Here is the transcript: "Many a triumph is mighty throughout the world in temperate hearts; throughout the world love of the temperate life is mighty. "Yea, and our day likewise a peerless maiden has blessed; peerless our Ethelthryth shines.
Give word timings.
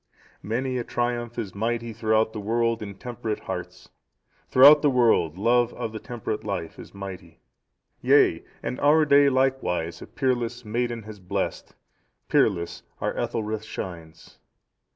"Many 0.41 0.79
a 0.79 0.83
triumph 0.83 1.37
is 1.37 1.53
mighty 1.53 1.93
throughout 1.93 2.33
the 2.33 2.39
world 2.39 2.81
in 2.81 2.95
temperate 2.95 3.41
hearts; 3.41 3.89
throughout 4.49 4.81
the 4.81 4.89
world 4.89 5.37
love 5.37 5.75
of 5.75 5.91
the 5.91 5.99
temperate 5.99 6.43
life 6.43 6.79
is 6.79 6.95
mighty. 6.95 7.39
"Yea, 8.01 8.43
and 8.63 8.79
our 8.79 9.05
day 9.05 9.29
likewise 9.29 10.01
a 10.01 10.07
peerless 10.07 10.65
maiden 10.65 11.03
has 11.03 11.19
blessed; 11.19 11.75
peerless 12.29 12.81
our 12.99 13.15
Ethelthryth 13.15 13.63
shines. 13.63 14.39